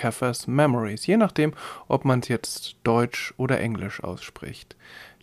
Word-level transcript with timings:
Agatha's 0.00 0.46
Memories, 0.46 1.06
je 1.06 1.16
nachdem, 1.16 1.52
ob 1.86 2.04
man 2.04 2.20
es 2.20 2.28
jetzt 2.28 2.76
Deutsch 2.84 3.34
oder 3.36 3.60
Englisch 3.60 4.02
ausspricht. 4.02 4.76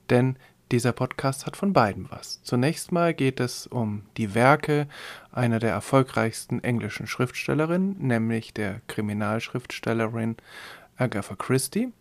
Denn 0.09 0.37
dieser 0.71 0.91
Podcast 0.91 1.45
hat 1.45 1.57
von 1.57 1.73
beiden 1.73 2.07
was. 2.11 2.43
Zunächst 2.43 2.91
mal 2.91 3.13
geht 3.13 3.39
es 3.39 3.67
um 3.67 4.03
die 4.17 4.35
Werke 4.35 4.87
einer 5.31 5.59
der 5.59 5.71
erfolgreichsten 5.71 6.63
englischen 6.63 7.07
Schriftstellerinnen, 7.07 7.97
nämlich 7.99 8.53
der 8.53 8.81
Kriminalschriftstellerin 8.87 10.35
Agatha 10.97 11.35
Christie, 11.35 11.91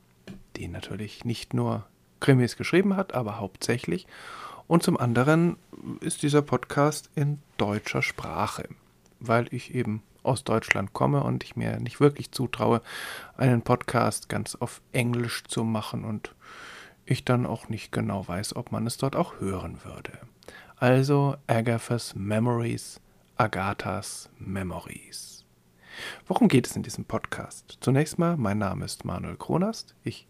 die 0.57 0.69
natürlich 0.69 1.25
nicht 1.25 1.55
nur 1.55 1.87
Krimis 2.21 2.57
geschrieben 2.57 2.97
hat, 2.97 3.15
aber 3.15 3.39
hauptsächlich. 3.39 4.07
Und 4.67 4.83
zum 4.83 4.99
anderen 4.99 5.57
ist 6.01 6.23
dieser 6.23 6.43
Podcast 6.43 7.09
in 7.15 7.39
deutscher 7.57 8.03
Sprache, 8.03 8.69
weil 9.21 9.47
ich 9.53 9.75
eben 9.75 10.03
aus 10.27 10.45
Deutschland 10.45 10.93
komme 10.93 11.23
und 11.23 11.45
ich 11.45 11.57
mir 11.57 11.79
nicht 11.79 12.01
wirklich 12.01 12.33
zutraue, 12.33 12.83
einen 13.37 13.63
Podcast 13.63 14.29
ganz 14.29 14.55
auf 14.55 14.81
Englisch 14.93 15.45
zu 15.45 15.65
machen 15.65 16.05
und 16.05 16.35
ich 17.05 17.25
dann 17.25 17.47
auch 17.47 17.69
nicht 17.69 17.93
genau 17.93 18.27
weiß, 18.27 18.57
ob 18.57 18.73
man 18.73 18.87
es 18.87 18.97
dort 18.97 19.17
auch 19.17 19.41
hören 19.41 19.79
würde. 19.85 20.13
Also 20.77 21.37
Agathas 21.47 22.15
Memories, 22.15 23.01
Agathas 23.37 24.29
Memories. 24.39 25.45
Worum 26.27 26.49
geht 26.49 26.67
es 26.67 26.77
in 26.77 26.83
diesem 26.83 27.05
Podcast? 27.05 27.79
Zunächst 27.81 28.19
mal, 28.19 28.37
mein 28.37 28.59
Name 28.59 28.85
ist 28.85 29.05
Manuel 29.05 29.37
Kronast. 29.37 29.95
Ich 30.05 30.27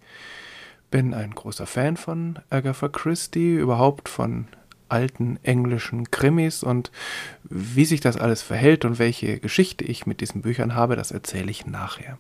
bin 0.91 1.15
ein 1.15 1.33
großer 1.33 1.67
Fan 1.67 1.97
von 1.97 2.39
Agatha 2.51 2.89
Christie, 2.89 3.57
überhaupt 3.57 4.09
von 4.09 4.47
alten 4.89 5.39
englischen 5.43 6.11
Krimis 6.11 6.63
und 6.63 6.91
wie 7.45 7.85
sich 7.85 8.01
das 8.01 8.17
alles 8.17 8.43
verhält 8.43 8.85
und 8.85 8.99
welche 8.99 9.39
Geschichte 9.39 9.85
ich 9.85 10.07
mit 10.07 10.21
diesen 10.21 10.43
Büchern 10.43 10.75
habe, 10.75 10.97
das 10.97 11.11
erzähle 11.11 11.51
ich 11.51 11.67
nachher. 11.67 12.19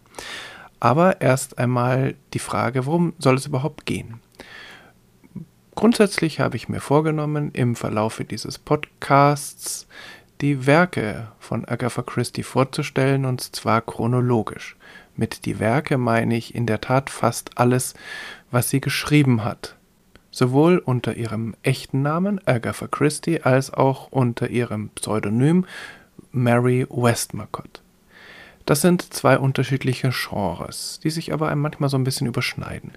Aber 0.81 1.20
erst 1.20 1.59
einmal 1.59 2.14
die 2.34 2.39
Frage, 2.39 2.87
worum 2.87 3.14
soll 3.19 3.37
es 3.37 3.47
überhaupt 3.47 3.87
gehen? 3.87 4.20
Grundsätzlich 5.75 6.41
habe 6.41 6.56
ich 6.56 6.69
mir 6.69 6.81
vorgenommen, 6.81 7.50
im 7.53 7.77
Verlaufe 7.77 8.25
dieses 8.25 8.59
Podcasts 8.59 9.87
die 10.41 10.67
Werke 10.67 11.28
von 11.39 11.64
Agatha 11.64 12.03
Christie 12.03 12.42
vorzustellen, 12.42 13.25
und 13.25 13.55
zwar 13.55 13.81
chronologisch. 13.83 14.77
Mit 15.17 15.47
die 15.47 15.59
Werke 15.59 15.97
meine 15.98 16.37
ich 16.37 16.55
in 16.55 16.67
der 16.67 16.81
Tat 16.81 17.11
fast 17.11 17.59
alles, 17.59 17.94
was 18.50 18.70
sie 18.70 18.81
geschrieben 18.81 19.44
hat. 19.44 19.77
Sowohl 20.37 20.77
unter 20.77 21.17
ihrem 21.17 21.55
echten 21.62 22.03
Namen 22.03 22.47
Agatha 22.47 22.89
Christie 22.89 23.41
als 23.41 23.73
auch 23.73 24.09
unter 24.12 24.51
ihrem 24.51 24.91
Pseudonym 24.91 25.65
Mary 26.31 26.87
Westmacott. 26.91 27.81
Das 28.67 28.83
sind 28.83 29.15
zwei 29.15 29.39
unterschiedliche 29.39 30.11
Genres, 30.11 31.01
die 31.03 31.09
sich 31.09 31.33
aber 31.33 31.56
manchmal 31.56 31.89
so 31.89 31.97
ein 31.97 32.05
bisschen 32.05 32.27
überschneiden. 32.27 32.93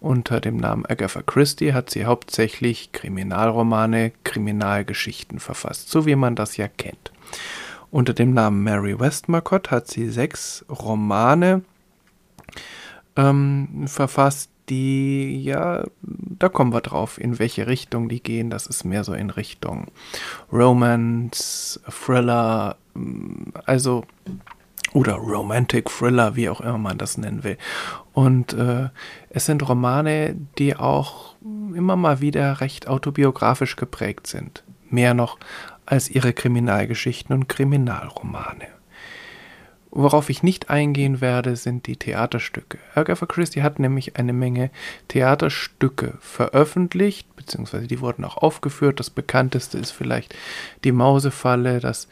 Unter 0.00 0.38
dem 0.38 0.58
Namen 0.58 0.84
Agatha 0.84 1.22
Christie 1.22 1.72
hat 1.72 1.88
sie 1.88 2.04
hauptsächlich 2.04 2.92
Kriminalromane, 2.92 4.12
Kriminalgeschichten 4.24 5.40
verfasst, 5.40 5.88
so 5.88 6.04
wie 6.04 6.14
man 6.14 6.36
das 6.36 6.58
ja 6.58 6.68
kennt. 6.68 7.10
Unter 7.90 8.12
dem 8.12 8.34
Namen 8.34 8.62
Mary 8.62 9.00
Westmacott 9.00 9.70
hat 9.70 9.88
sie 9.88 10.10
sechs 10.10 10.62
Romane 10.68 11.62
ähm, 13.16 13.86
verfasst, 13.86 14.51
die, 14.68 15.42
ja, 15.42 15.84
da 16.02 16.48
kommen 16.48 16.72
wir 16.72 16.80
drauf, 16.80 17.18
in 17.18 17.38
welche 17.38 17.66
Richtung 17.66 18.08
die 18.08 18.22
gehen. 18.22 18.50
Das 18.50 18.66
ist 18.66 18.84
mehr 18.84 19.04
so 19.04 19.12
in 19.12 19.30
Richtung 19.30 19.88
Romance, 20.52 21.80
Thriller, 21.88 22.76
also 23.66 24.04
oder 24.92 25.14
Romantic 25.14 25.88
Thriller, 25.88 26.36
wie 26.36 26.48
auch 26.48 26.60
immer 26.60 26.78
man 26.78 26.98
das 26.98 27.16
nennen 27.16 27.44
will. 27.44 27.56
Und 28.12 28.52
äh, 28.52 28.90
es 29.30 29.46
sind 29.46 29.66
Romane, 29.66 30.36
die 30.58 30.76
auch 30.76 31.34
immer 31.74 31.96
mal 31.96 32.20
wieder 32.20 32.60
recht 32.60 32.88
autobiografisch 32.88 33.76
geprägt 33.76 34.26
sind. 34.26 34.64
Mehr 34.90 35.14
noch 35.14 35.38
als 35.86 36.10
ihre 36.10 36.32
Kriminalgeschichten 36.32 37.34
und 37.34 37.48
Kriminalromane. 37.48 38.68
Worauf 39.94 40.30
ich 40.30 40.42
nicht 40.42 40.70
eingehen 40.70 41.20
werde, 41.20 41.54
sind 41.54 41.86
die 41.86 41.96
Theaterstücke. 41.96 42.78
Agatha 42.94 43.26
Christie 43.26 43.62
hat 43.62 43.78
nämlich 43.78 44.16
eine 44.16 44.32
Menge 44.32 44.70
Theaterstücke 45.08 46.14
veröffentlicht, 46.18 47.36
beziehungsweise 47.36 47.86
die 47.88 48.00
wurden 48.00 48.24
auch 48.24 48.38
aufgeführt. 48.38 49.00
Das 49.00 49.10
bekannteste 49.10 49.76
ist 49.76 49.90
vielleicht 49.90 50.34
Die 50.84 50.92
Mausefalle, 50.92 51.78
das 51.78 52.08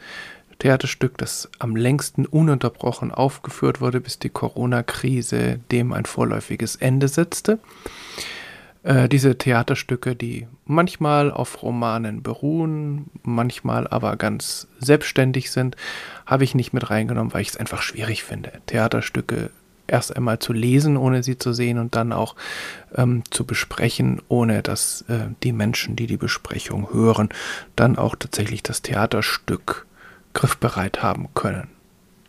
Theaterstück, 0.59 1.17
das 1.17 1.49
am 1.57 1.75
längsten 1.75 2.27
ununterbrochen 2.27 3.11
aufgeführt 3.11 3.81
wurde, 3.81 3.99
bis 3.99 4.19
die 4.19 4.29
Corona-Krise 4.29 5.59
dem 5.71 5.91
ein 5.91 6.05
vorläufiges 6.05 6.75
Ende 6.75 7.07
setzte. 7.07 7.57
Äh, 8.83 9.07
diese 9.07 9.37
Theaterstücke, 9.37 10.15
die 10.15 10.47
manchmal 10.65 11.31
auf 11.31 11.61
Romanen 11.61 12.23
beruhen, 12.23 13.11
manchmal 13.23 13.87
aber 13.87 14.15
ganz 14.17 14.67
selbstständig 14.79 15.51
sind, 15.51 15.75
habe 16.25 16.43
ich 16.43 16.55
nicht 16.55 16.73
mit 16.73 16.89
reingenommen, 16.89 17.33
weil 17.33 17.41
ich 17.41 17.49
es 17.49 17.57
einfach 17.57 17.81
schwierig 17.81 18.23
finde. 18.23 18.53
Theaterstücke 18.65 19.51
erst 19.87 20.15
einmal 20.15 20.39
zu 20.39 20.53
lesen, 20.53 20.97
ohne 20.97 21.21
sie 21.21 21.37
zu 21.37 21.53
sehen 21.53 21.77
und 21.77 21.95
dann 21.95 22.13
auch 22.13 22.35
ähm, 22.95 23.23
zu 23.29 23.45
besprechen, 23.45 24.21
ohne 24.29 24.63
dass 24.63 25.01
äh, 25.09 25.27
die 25.43 25.51
Menschen, 25.51 25.95
die 25.95 26.07
die 26.07 26.17
Besprechung 26.17 26.91
hören, 26.91 27.29
dann 27.75 27.97
auch 27.97 28.15
tatsächlich 28.15 28.63
das 28.63 28.81
Theaterstück 28.81 29.85
griffbereit 30.33 31.03
haben 31.03 31.27
können. 31.35 31.67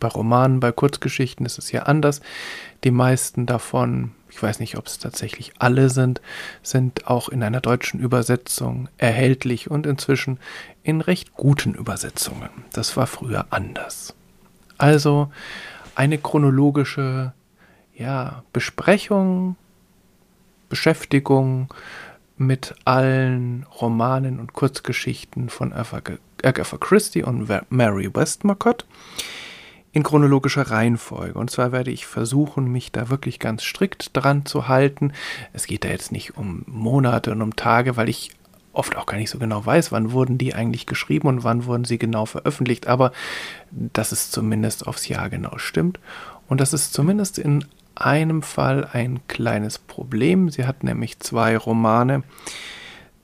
Bei 0.00 0.08
Romanen, 0.08 0.58
bei 0.58 0.72
Kurzgeschichten 0.72 1.46
ist 1.46 1.58
es 1.58 1.70
ja 1.70 1.84
anders. 1.84 2.20
Die 2.82 2.90
meisten 2.90 3.46
davon 3.46 4.10
ich 4.32 4.42
weiß 4.42 4.60
nicht, 4.60 4.78
ob 4.78 4.86
es 4.86 4.98
tatsächlich 4.98 5.52
alle 5.58 5.90
sind, 5.90 6.22
sind 6.62 7.06
auch 7.06 7.28
in 7.28 7.42
einer 7.42 7.60
deutschen 7.60 8.00
Übersetzung 8.00 8.88
erhältlich 8.96 9.70
und 9.70 9.86
inzwischen 9.86 10.38
in 10.82 11.02
recht 11.02 11.34
guten 11.34 11.74
Übersetzungen. 11.74 12.48
Das 12.72 12.96
war 12.96 13.06
früher 13.06 13.46
anders. 13.50 14.14
Also 14.78 15.30
eine 15.94 16.16
chronologische 16.16 17.34
ja, 17.94 18.42
Besprechung, 18.54 19.56
Beschäftigung 20.70 21.72
mit 22.38 22.74
allen 22.86 23.66
Romanen 23.80 24.40
und 24.40 24.54
Kurzgeschichten 24.54 25.50
von 25.50 25.74
Agatha 25.74 26.78
Christie 26.78 27.22
und 27.22 27.48
Mary 27.68 28.12
Westmacott 28.12 28.86
in 29.92 30.02
chronologischer 30.02 30.70
Reihenfolge. 30.70 31.38
Und 31.38 31.50
zwar 31.50 31.72
werde 31.72 31.90
ich 31.90 32.06
versuchen, 32.06 32.70
mich 32.70 32.92
da 32.92 33.10
wirklich 33.10 33.38
ganz 33.38 33.62
strikt 33.62 34.16
dran 34.16 34.46
zu 34.46 34.68
halten. 34.68 35.12
Es 35.52 35.66
geht 35.66 35.84
da 35.84 35.88
jetzt 35.88 36.12
nicht 36.12 36.36
um 36.36 36.64
Monate 36.66 37.30
und 37.32 37.42
um 37.42 37.56
Tage, 37.56 37.96
weil 37.96 38.08
ich 38.08 38.32
oft 38.72 38.96
auch 38.96 39.06
gar 39.06 39.18
nicht 39.18 39.30
so 39.30 39.38
genau 39.38 39.64
weiß, 39.64 39.92
wann 39.92 40.12
wurden 40.12 40.38
die 40.38 40.54
eigentlich 40.54 40.86
geschrieben 40.86 41.28
und 41.28 41.44
wann 41.44 41.66
wurden 41.66 41.84
sie 41.84 41.98
genau 41.98 42.24
veröffentlicht, 42.24 42.86
aber 42.86 43.12
dass 43.70 44.12
es 44.12 44.30
zumindest 44.30 44.86
aufs 44.86 45.08
Jahr 45.08 45.28
genau 45.28 45.58
stimmt. 45.58 46.00
Und 46.48 46.60
das 46.60 46.72
ist 46.72 46.94
zumindest 46.94 47.38
in 47.38 47.66
einem 47.94 48.42
Fall 48.42 48.88
ein 48.90 49.20
kleines 49.28 49.78
Problem. 49.78 50.48
Sie 50.48 50.66
hat 50.66 50.84
nämlich 50.84 51.20
zwei 51.20 51.56
Romane, 51.56 52.22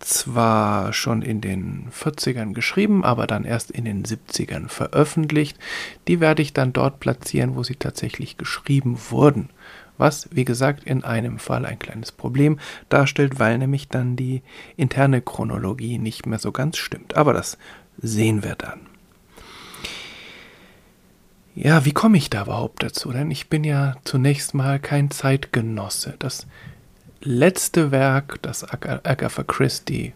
zwar 0.00 0.92
schon 0.92 1.22
in 1.22 1.40
den 1.40 1.88
40ern 1.90 2.52
geschrieben, 2.52 3.04
aber 3.04 3.26
dann 3.26 3.44
erst 3.44 3.70
in 3.70 3.84
den 3.84 4.04
70ern 4.04 4.68
veröffentlicht. 4.68 5.58
Die 6.06 6.20
werde 6.20 6.42
ich 6.42 6.52
dann 6.52 6.72
dort 6.72 7.00
platzieren, 7.00 7.56
wo 7.56 7.62
sie 7.62 7.76
tatsächlich 7.76 8.36
geschrieben 8.36 8.98
wurden. 9.10 9.50
Was, 9.96 10.28
wie 10.30 10.44
gesagt, 10.44 10.84
in 10.84 11.02
einem 11.02 11.40
Fall 11.40 11.66
ein 11.66 11.80
kleines 11.80 12.12
Problem 12.12 12.60
darstellt, 12.88 13.40
weil 13.40 13.58
nämlich 13.58 13.88
dann 13.88 14.14
die 14.14 14.42
interne 14.76 15.20
Chronologie 15.20 15.98
nicht 15.98 16.26
mehr 16.26 16.38
so 16.38 16.52
ganz 16.52 16.76
stimmt. 16.76 17.16
Aber 17.16 17.32
das 17.32 17.58
sehen 18.00 18.44
wir 18.44 18.54
dann. 18.54 18.80
Ja, 21.56 21.84
wie 21.84 21.92
komme 21.92 22.18
ich 22.18 22.30
da 22.30 22.42
überhaupt 22.42 22.84
dazu? 22.84 23.10
Denn 23.10 23.32
ich 23.32 23.48
bin 23.48 23.64
ja 23.64 23.96
zunächst 24.04 24.54
mal 24.54 24.78
kein 24.78 25.10
Zeitgenosse. 25.10 26.14
Das 26.20 26.46
letzte 27.20 27.90
Werk, 27.90 28.40
das 28.42 28.64
Agatha 28.64 29.42
Christie 29.42 30.12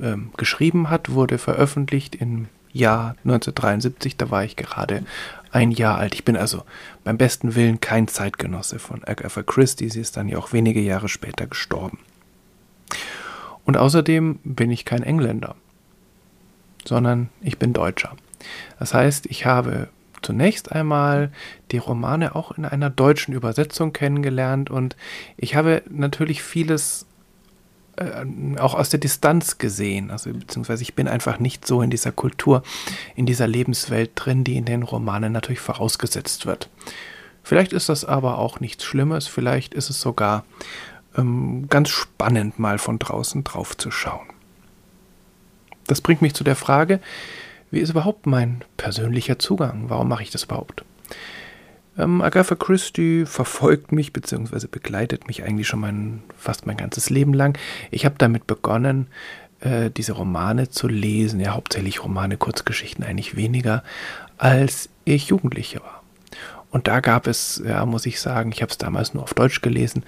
ähm, 0.00 0.32
geschrieben 0.36 0.90
hat, 0.90 1.10
wurde 1.10 1.38
veröffentlicht 1.38 2.14
im 2.14 2.48
Jahr 2.72 3.16
1973. 3.24 4.16
Da 4.16 4.30
war 4.30 4.44
ich 4.44 4.56
gerade 4.56 5.04
ein 5.50 5.70
Jahr 5.70 5.98
alt. 5.98 6.14
Ich 6.14 6.24
bin 6.24 6.36
also 6.36 6.62
beim 7.04 7.18
besten 7.18 7.54
Willen 7.54 7.80
kein 7.80 8.08
Zeitgenosse 8.08 8.78
von 8.78 9.02
Agatha 9.04 9.42
Christie. 9.42 9.88
Sie 9.88 10.00
ist 10.00 10.16
dann 10.16 10.28
ja 10.28 10.38
auch 10.38 10.52
wenige 10.52 10.80
Jahre 10.80 11.08
später 11.08 11.46
gestorben. 11.46 11.98
Und 13.64 13.76
außerdem 13.76 14.38
bin 14.44 14.70
ich 14.70 14.84
kein 14.84 15.02
Engländer, 15.02 15.54
sondern 16.86 17.28
ich 17.42 17.58
bin 17.58 17.72
Deutscher. 17.72 18.16
Das 18.78 18.94
heißt, 18.94 19.26
ich 19.26 19.44
habe 19.44 19.88
zunächst 20.22 20.72
einmal 20.72 21.30
die 21.70 21.78
Romane 21.78 22.34
auch 22.34 22.52
in 22.52 22.64
einer 22.64 22.90
deutschen 22.90 23.34
Übersetzung 23.34 23.92
kennengelernt 23.92 24.70
und 24.70 24.96
ich 25.36 25.54
habe 25.54 25.82
natürlich 25.88 26.42
vieles 26.42 27.06
äh, 27.96 28.24
auch 28.58 28.74
aus 28.74 28.90
der 28.90 29.00
Distanz 29.00 29.58
gesehen. 29.58 30.10
Also 30.10 30.32
beziehungsweise 30.32 30.82
ich 30.82 30.94
bin 30.94 31.08
einfach 31.08 31.40
nicht 31.40 31.66
so 31.66 31.82
in 31.82 31.90
dieser 31.90 32.12
Kultur, 32.12 32.62
in 33.16 33.26
dieser 33.26 33.48
Lebenswelt 33.48 34.12
drin, 34.14 34.44
die 34.44 34.56
in 34.56 34.64
den 34.64 34.82
Romanen 34.82 35.32
natürlich 35.32 35.60
vorausgesetzt 35.60 36.46
wird. 36.46 36.70
Vielleicht 37.42 37.72
ist 37.72 37.88
das 37.88 38.04
aber 38.04 38.38
auch 38.38 38.60
nichts 38.60 38.84
Schlimmes, 38.84 39.26
vielleicht 39.26 39.74
ist 39.74 39.90
es 39.90 40.00
sogar 40.00 40.44
ähm, 41.16 41.66
ganz 41.68 41.88
spannend, 41.88 42.58
mal 42.58 42.78
von 42.78 42.98
draußen 42.98 43.42
drauf 43.42 43.76
zu 43.76 43.90
schauen. 43.90 44.26
Das 45.86 46.00
bringt 46.00 46.22
mich 46.22 46.34
zu 46.34 46.44
der 46.44 46.56
Frage, 46.56 47.00
wie 47.70 47.80
ist 47.80 47.90
überhaupt 47.90 48.26
mein 48.26 48.62
persönlicher 48.76 49.38
Zugang? 49.38 49.84
Warum 49.88 50.08
mache 50.08 50.22
ich 50.22 50.30
das 50.30 50.44
überhaupt? 50.44 50.84
Ähm, 51.98 52.22
Agatha 52.22 52.54
Christie 52.54 53.26
verfolgt 53.26 53.92
mich 53.92 54.12
bzw. 54.12 54.66
begleitet 54.70 55.26
mich 55.26 55.42
eigentlich 55.42 55.66
schon 55.66 55.80
mein, 55.80 56.22
fast 56.36 56.66
mein 56.66 56.76
ganzes 56.76 57.10
Leben 57.10 57.34
lang. 57.34 57.58
Ich 57.90 58.04
habe 58.04 58.14
damit 58.18 58.46
begonnen, 58.46 59.08
äh, 59.60 59.90
diese 59.90 60.12
Romane 60.12 60.68
zu 60.68 60.86
lesen, 60.88 61.40
ja 61.40 61.54
hauptsächlich 61.54 62.04
Romane, 62.04 62.36
Kurzgeschichten 62.36 63.04
eigentlich 63.04 63.36
weniger, 63.36 63.82
als 64.38 64.88
ich 65.04 65.28
Jugendliche 65.28 65.80
war. 65.80 66.02
Und 66.70 66.86
da 66.86 67.00
gab 67.00 67.26
es, 67.26 67.62
ja, 67.64 67.84
muss 67.86 68.06
ich 68.06 68.20
sagen, 68.20 68.52
ich 68.52 68.60
habe 68.60 68.70
es 68.70 68.78
damals 68.78 69.14
nur 69.14 69.22
auf 69.22 69.34
Deutsch 69.34 69.62
gelesen, 69.62 70.04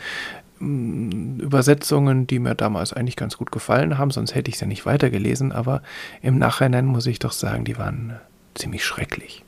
Übersetzungen, 0.60 2.26
die 2.26 2.38
mir 2.38 2.54
damals 2.54 2.92
eigentlich 2.92 3.16
ganz 3.16 3.38
gut 3.38 3.50
gefallen 3.50 3.96
haben, 3.96 4.10
sonst 4.10 4.34
hätte 4.34 4.50
ich 4.50 4.56
es 4.56 4.60
ja 4.60 4.66
nicht 4.66 4.84
weitergelesen, 4.84 5.52
aber 5.52 5.82
im 6.20 6.38
Nachhinein 6.38 6.84
muss 6.84 7.06
ich 7.06 7.18
doch 7.18 7.32
sagen, 7.32 7.64
die 7.64 7.78
waren 7.78 8.20
ziemlich 8.54 8.84
schrecklich. 8.84 9.42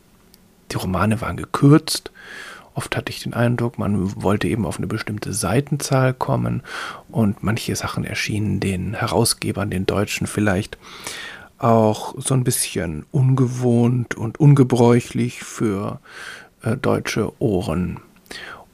Die 0.71 0.77
Romane 0.77 1.21
waren 1.21 1.37
gekürzt. 1.37 2.11
Oft 2.75 2.97
hatte 2.97 3.13
ich 3.13 3.23
den 3.23 3.35
Eindruck, 3.35 3.79
man 3.79 4.23
wollte 4.23 4.49
eben 4.49 4.65
auf 4.65 4.79
eine 4.79 4.87
bestimmte 4.87 5.35
Seitenzahl 5.35 6.15
kommen 6.15 6.63
und 7.11 7.43
manche 7.43 7.77
Sachen 7.77 8.05
erschienen 8.05 8.61
den 8.61 8.95
Herausgebern, 8.95 9.69
den 9.69 9.85
Deutschen 9.85 10.27
vielleicht 10.27 10.79
auch 11.59 12.15
so 12.17 12.33
ein 12.33 12.45
bisschen 12.45 13.05
ungewohnt 13.13 14.15
und 14.15 14.41
ungebräuchlich 14.41 15.45
für 15.45 16.01
äh, 16.63 16.77
deutsche 16.79 17.41
Ohren. 17.41 18.01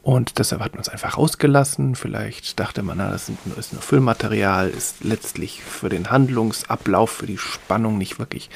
Und 0.08 0.38
deshalb 0.38 0.62
hat 0.62 0.72
man 0.72 0.80
es 0.80 0.88
einfach 0.88 1.18
rausgelassen. 1.18 1.94
Vielleicht 1.94 2.58
dachte 2.58 2.82
man, 2.82 2.96
na, 2.96 3.10
das 3.10 3.30
ist 3.58 3.74
nur 3.74 3.82
Füllmaterial, 3.82 4.70
ist 4.70 5.04
letztlich 5.04 5.62
für 5.62 5.90
den 5.90 6.10
Handlungsablauf, 6.10 7.10
für 7.10 7.26
die 7.26 7.36
Spannung 7.36 7.98
nicht 7.98 8.18
wirklich 8.18 8.48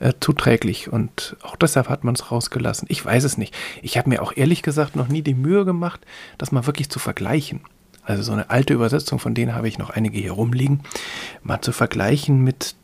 äh, 0.00 0.14
zuträglich 0.18 0.90
und 0.90 1.36
auch 1.42 1.56
deshalb 1.56 1.90
hat 1.90 2.04
man 2.04 2.14
es 2.14 2.30
rausgelassen. 2.30 2.88
Ich 2.90 3.04
weiß 3.04 3.24
es 3.24 3.36
nicht. 3.36 3.54
Ich 3.82 3.98
habe 3.98 4.08
mir 4.08 4.22
auch 4.22 4.32
ehrlich 4.34 4.62
gesagt 4.62 4.96
noch 4.96 5.08
nie 5.08 5.20
die 5.20 5.34
Mühe 5.34 5.66
gemacht, 5.66 6.06
das 6.38 6.52
mal 6.52 6.64
wirklich 6.64 6.88
zu 6.88 6.98
vergleichen. 6.98 7.60
Also 8.02 8.22
so 8.22 8.32
eine 8.32 8.48
alte 8.48 8.72
Übersetzung, 8.72 9.18
von 9.18 9.34
denen 9.34 9.54
habe 9.54 9.68
ich 9.68 9.76
noch 9.76 9.90
einige 9.90 10.18
hier 10.18 10.32
rumliegen, 10.32 10.84
mal 11.42 11.60
zu 11.60 11.72
vergleichen 11.72 12.42
mit 12.42 12.76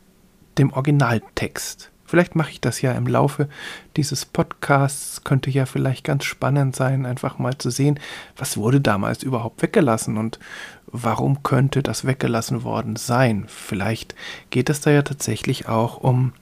dem 0.59 0.71
Originaltext. 0.71 1.89
Vielleicht 2.05 2.35
mache 2.35 2.51
ich 2.51 2.61
das 2.61 2.81
ja 2.81 2.91
im 2.91 3.07
Laufe 3.07 3.49
dieses 3.97 4.25
Podcasts. 4.25 5.23
Könnte 5.23 5.49
ja 5.49 5.65
vielleicht 5.65 6.03
ganz 6.03 6.23
spannend 6.23 6.75
sein, 6.75 7.05
einfach 7.05 7.39
mal 7.39 7.57
zu 7.57 7.69
sehen, 7.69 7.99
was 8.37 8.57
wurde 8.57 8.79
damals 8.79 9.23
überhaupt 9.23 9.61
weggelassen 9.61 10.17
und 10.17 10.39
warum 10.87 11.43
könnte 11.43 11.81
das 11.81 12.05
weggelassen 12.05 12.63
worden 12.63 12.95
sein. 12.95 13.45
Vielleicht 13.47 14.15
geht 14.51 14.69
es 14.69 14.81
da 14.81 14.91
ja 14.91 15.01
tatsächlich 15.01 15.67
auch 15.67 15.97
um 15.97 16.33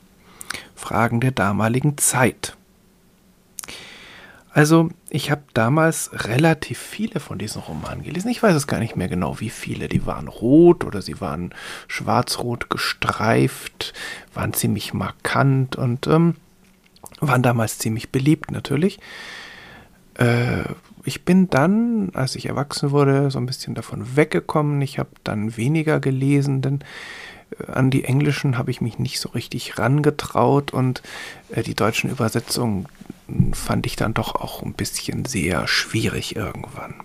Fragen 0.75 1.21
der 1.21 1.31
damaligen 1.31 1.97
Zeit. 1.97 2.57
Also, 4.55 4.89
ich 5.09 5.31
habe 5.31 5.41
damals 5.55 6.11
relativ 6.13 6.77
viele 6.77 7.19
von 7.19 7.39
diesen 7.39 7.59
Romanen 7.59 8.03
gelesen. 8.03 8.29
Ich 8.29 8.43
weiß 8.43 8.55
es 8.55 8.67
gar 8.67 8.79
nicht 8.79 8.95
mehr 8.95 9.07
genau, 9.07 9.39
wie 9.39 9.49
viele. 9.49 9.87
Die 9.87 10.05
waren 10.05 10.27
rot 10.27 10.83
oder 10.83 11.01
sie 11.01 11.19
waren 11.19 11.55
schwarz-rot 11.87 12.69
gestreift, 12.69 13.93
waren 14.35 14.53
ziemlich 14.53 14.93
markant 14.93 15.75
und 15.75 16.05
ähm, 16.05 16.35
waren 17.19 17.41
damals 17.41 17.79
ziemlich 17.79 18.11
beliebt 18.11 18.51
natürlich. 18.51 18.99
Äh, 20.19 20.65
ich 21.03 21.25
bin 21.25 21.49
dann, 21.49 22.11
als 22.13 22.35
ich 22.35 22.45
erwachsen 22.45 22.91
wurde, 22.91 23.31
so 23.31 23.39
ein 23.39 23.47
bisschen 23.47 23.73
davon 23.73 24.15
weggekommen. 24.15 24.81
Ich 24.83 24.99
habe 24.99 25.09
dann 25.23 25.57
weniger 25.57 25.99
gelesen, 25.99 26.61
denn 26.61 26.79
an 27.67 27.89
die 27.89 28.03
englischen 28.03 28.57
habe 28.57 28.71
ich 28.71 28.81
mich 28.81 28.99
nicht 28.99 29.19
so 29.19 29.29
richtig 29.29 29.77
rangetraut 29.77 30.71
und 30.71 31.01
äh, 31.49 31.63
die 31.63 31.75
deutschen 31.75 32.09
Übersetzungen 32.09 32.87
fand 33.53 33.85
ich 33.85 33.95
dann 33.95 34.13
doch 34.13 34.35
auch 34.35 34.61
ein 34.61 34.73
bisschen 34.73 35.25
sehr 35.25 35.67
schwierig 35.67 36.35
irgendwann. 36.35 36.95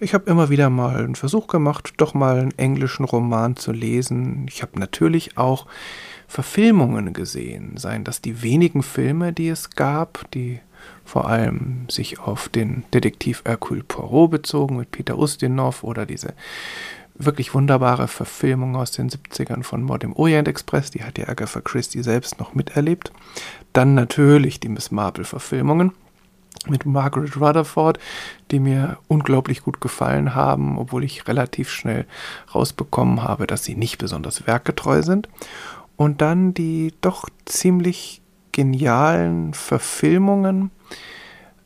Ich 0.00 0.12
habe 0.12 0.28
immer 0.30 0.50
wieder 0.50 0.70
mal 0.70 0.96
einen 0.96 1.14
Versuch 1.14 1.46
gemacht, 1.46 1.94
doch 1.96 2.14
mal 2.14 2.38
einen 2.38 2.58
englischen 2.58 3.04
Roman 3.04 3.56
zu 3.56 3.72
lesen. 3.72 4.46
Ich 4.48 4.62
habe 4.62 4.78
natürlich 4.78 5.38
auch 5.38 5.66
Verfilmungen 6.26 7.12
gesehen, 7.12 7.76
seien 7.76 8.04
das 8.04 8.20
die 8.20 8.42
wenigen 8.42 8.82
Filme, 8.82 9.32
die 9.32 9.48
es 9.48 9.70
gab, 9.70 10.30
die 10.32 10.60
vor 11.04 11.28
allem 11.28 11.86
sich 11.88 12.18
auf 12.18 12.48
den 12.48 12.84
Detektiv 12.92 13.42
Hercule 13.44 13.84
Poirot 13.84 14.30
bezogen 14.30 14.76
mit 14.76 14.90
Peter 14.90 15.18
Ustinov 15.18 15.84
oder 15.84 16.06
diese 16.06 16.34
wirklich 17.14 17.54
wunderbare 17.54 18.08
Verfilmung 18.08 18.76
aus 18.76 18.90
den 18.90 19.08
70ern 19.08 19.62
von 19.62 19.82
Mord 19.82 20.04
im 20.04 20.14
Orient 20.14 20.48
Express, 20.48 20.90
die 20.90 21.04
hat 21.04 21.18
ja 21.18 21.28
Agatha 21.28 21.60
Christie 21.60 22.02
selbst 22.02 22.40
noch 22.40 22.54
miterlebt. 22.54 23.12
Dann 23.72 23.94
natürlich 23.94 24.60
die 24.60 24.68
Miss 24.68 24.90
Marple-Verfilmungen 24.90 25.92
mit 26.66 26.86
Margaret 26.86 27.36
Rutherford, 27.36 27.98
die 28.50 28.58
mir 28.58 28.98
unglaublich 29.08 29.62
gut 29.62 29.80
gefallen 29.80 30.34
haben, 30.34 30.78
obwohl 30.78 31.04
ich 31.04 31.28
relativ 31.28 31.70
schnell 31.70 32.06
rausbekommen 32.54 33.22
habe, 33.22 33.46
dass 33.46 33.64
sie 33.64 33.76
nicht 33.76 33.98
besonders 33.98 34.46
werkgetreu 34.46 35.02
sind. 35.02 35.28
Und 35.96 36.20
dann 36.20 36.54
die 36.54 36.94
doch 37.00 37.28
ziemlich 37.44 38.22
genialen 38.52 39.54
Verfilmungen, 39.54 40.70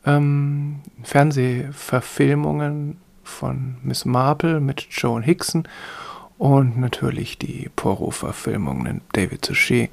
ähm, 0.05 0.81
Fernsehverfilmungen 1.03 2.97
von 3.29 3.77
Miss 3.83 4.05
Marple 4.05 4.59
mit 4.59 4.87
Joan 4.89 5.23
Hickson 5.23 5.67
und 6.37 6.79
natürlich 6.79 7.37
die 7.37 7.69
Poirot-Verfilmungen 7.75 9.01
David 9.11 9.45
Suchet, 9.45 9.89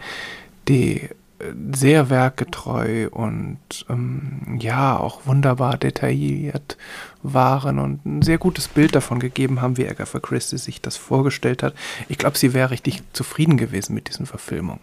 die 0.68 1.08
äh, 1.38 1.52
sehr 1.74 2.08
werkgetreu 2.08 3.08
und 3.10 3.58
ähm, 3.90 4.58
ja 4.60 4.96
auch 4.96 5.26
wunderbar 5.26 5.76
detailliert 5.76 6.76
waren 7.22 7.78
und 7.78 8.06
ein 8.06 8.22
sehr 8.22 8.38
gutes 8.38 8.68
Bild 8.68 8.94
davon 8.94 9.18
gegeben 9.18 9.60
haben, 9.60 9.76
wie 9.76 9.88
Agatha 9.88 10.20
Christie 10.20 10.58
sich 10.58 10.80
das 10.80 10.96
vorgestellt 10.96 11.62
hat. 11.62 11.74
Ich 12.08 12.18
glaube, 12.18 12.38
sie 12.38 12.54
wäre 12.54 12.70
richtig 12.70 13.02
zufrieden 13.12 13.56
gewesen 13.56 13.94
mit 13.94 14.08
diesen 14.08 14.26
Verfilmungen. 14.26 14.80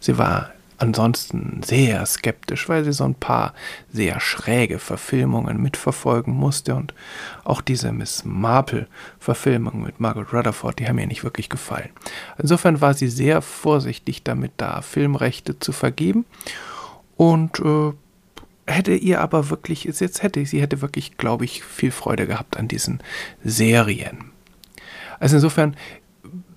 Sie 0.00 0.18
war 0.18 0.50
ansonsten 0.84 1.62
sehr 1.64 2.04
skeptisch, 2.06 2.68
weil 2.68 2.84
sie 2.84 2.92
so 2.92 3.04
ein 3.04 3.14
paar 3.14 3.54
sehr 3.92 4.20
schräge 4.20 4.78
Verfilmungen 4.78 5.60
mitverfolgen 5.60 6.34
musste 6.34 6.74
und 6.74 6.94
auch 7.42 7.60
diese 7.60 7.92
Miss 7.92 8.24
Marple-Verfilmung 8.24 9.82
mit 9.82 9.98
Margaret 9.98 10.32
Rutherford, 10.32 10.78
die 10.78 10.86
haben 10.86 10.98
ihr 10.98 11.06
nicht 11.06 11.24
wirklich 11.24 11.48
gefallen. 11.48 11.90
Insofern 12.38 12.80
war 12.80 12.94
sie 12.94 13.08
sehr 13.08 13.42
vorsichtig 13.42 14.22
damit, 14.22 14.52
da 14.58 14.82
Filmrechte 14.82 15.58
zu 15.58 15.72
vergeben 15.72 16.24
und 17.16 17.58
äh, 17.60 17.92
hätte 18.66 18.94
ihr 18.94 19.20
aber 19.20 19.50
wirklich, 19.50 19.84
jetzt 19.84 20.22
hätte 20.22 20.44
sie 20.44 20.60
hätte 20.60 20.82
wirklich, 20.82 21.16
glaube 21.16 21.44
ich, 21.44 21.64
viel 21.64 21.90
Freude 21.90 22.26
gehabt 22.26 22.56
an 22.56 22.68
diesen 22.68 23.02
Serien. 23.42 24.30
Also 25.18 25.36
insofern 25.36 25.76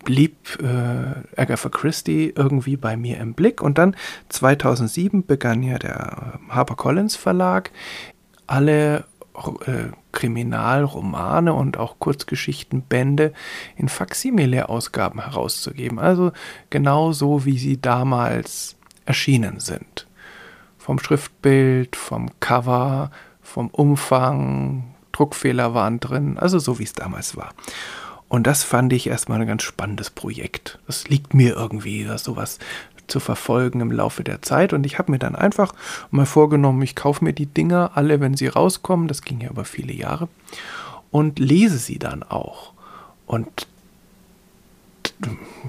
blieb 0.03 0.59
äh, 0.61 1.39
Agatha 1.39 1.69
Christie 1.69 2.33
irgendwie 2.35 2.77
bei 2.77 2.97
mir 2.97 3.17
im 3.19 3.33
Blick. 3.33 3.61
Und 3.61 3.77
dann 3.77 3.95
2007 4.29 5.25
begann 5.25 5.63
ja 5.63 5.77
der 5.77 6.39
HarperCollins 6.49 7.15
Verlag 7.15 7.71
alle 8.47 9.05
äh, 9.65 9.91
Kriminalromane 10.11 11.53
und 11.53 11.77
auch 11.77 11.99
Kurzgeschichtenbände 11.99 13.33
in 13.75 13.87
Faksimile-Ausgaben 13.87 15.21
herauszugeben. 15.21 15.99
Also 15.99 16.31
genau 16.69 17.11
so, 17.11 17.45
wie 17.45 17.57
sie 17.57 17.79
damals 17.79 18.75
erschienen 19.05 19.59
sind. 19.59 20.07
Vom 20.77 20.99
Schriftbild, 20.99 21.95
vom 21.95 22.31
Cover, 22.39 23.11
vom 23.41 23.67
Umfang, 23.67 24.95
Druckfehler 25.11 25.73
waren 25.73 25.99
drin, 25.99 26.37
also 26.37 26.59
so 26.59 26.79
wie 26.79 26.83
es 26.83 26.93
damals 26.93 27.35
war. 27.37 27.53
Und 28.29 28.45
das 28.45 28.63
fand 28.63 28.91
ich 28.93 29.07
erstmal 29.07 29.41
ein 29.41 29.47
ganz 29.47 29.63
spannendes 29.63 30.09
Projekt. 30.09 30.79
Das 30.85 31.07
liegt 31.07 31.33
mir 31.33 31.55
irgendwie, 31.55 32.07
sowas 32.17 32.59
zu 33.07 33.19
verfolgen 33.21 33.79
im 33.79 33.91
Laufe 33.91 34.23
der 34.23 34.41
Zeit. 34.41 34.73
Und 34.73 34.85
ich 34.85 34.99
habe 34.99 35.11
mir 35.11 35.19
dann 35.19 35.35
einfach 35.35 35.73
mal 36.11 36.25
vorgenommen, 36.25 36.81
ich 36.81 36.95
kaufe 36.95 37.23
mir 37.23 37.33
die 37.33 37.45
Dinger 37.45 37.91
alle, 37.95 38.19
wenn 38.19 38.35
sie 38.35 38.47
rauskommen. 38.47 39.07
Das 39.07 39.21
ging 39.21 39.39
ja 39.39 39.49
über 39.49 39.65
viele 39.65 39.93
Jahre. 39.93 40.27
Und 41.09 41.39
lese 41.39 41.77
sie 41.77 41.99
dann 41.99 42.23
auch. 42.23 42.73
Und 43.25 43.67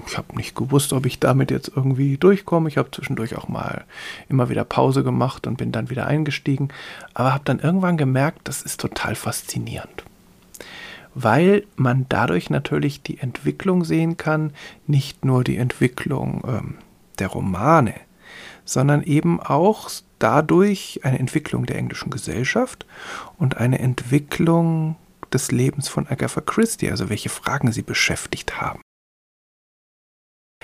ich 0.05 0.17
habe 0.17 0.35
nicht 0.35 0.55
gewusst, 0.55 0.93
ob 0.93 1.05
ich 1.05 1.19
damit 1.19 1.49
jetzt 1.49 1.71
irgendwie 1.73 2.17
durchkomme. 2.17 2.67
Ich 2.67 2.77
habe 2.77 2.91
zwischendurch 2.91 3.35
auch 3.35 3.47
mal 3.47 3.85
immer 4.27 4.49
wieder 4.49 4.65
Pause 4.65 5.03
gemacht 5.03 5.47
und 5.47 5.57
bin 5.57 5.71
dann 5.71 5.89
wieder 5.89 6.07
eingestiegen. 6.07 6.69
Aber 7.13 7.33
habe 7.33 7.45
dann 7.45 7.59
irgendwann 7.59 7.97
gemerkt, 7.97 8.41
das 8.43 8.61
ist 8.61 8.81
total 8.81 9.15
faszinierend 9.15 10.03
weil 11.15 11.65
man 11.75 12.05
dadurch 12.09 12.49
natürlich 12.49 13.01
die 13.01 13.19
Entwicklung 13.19 13.83
sehen 13.83 14.17
kann, 14.17 14.53
nicht 14.87 15.25
nur 15.25 15.43
die 15.43 15.57
Entwicklung 15.57 16.43
ähm, 16.47 16.75
der 17.19 17.27
Romane, 17.27 17.95
sondern 18.65 19.03
eben 19.03 19.39
auch 19.39 19.89
dadurch 20.19 21.01
eine 21.03 21.19
Entwicklung 21.19 21.65
der 21.65 21.77
englischen 21.77 22.09
Gesellschaft 22.09 22.85
und 23.37 23.57
eine 23.57 23.79
Entwicklung 23.79 24.95
des 25.33 25.51
Lebens 25.51 25.87
von 25.87 26.07
Agatha 26.07 26.41
Christie, 26.41 26.89
also 26.89 27.09
welche 27.09 27.29
Fragen 27.29 27.71
sie 27.71 27.83
beschäftigt 27.83 28.59
haben. 28.61 28.81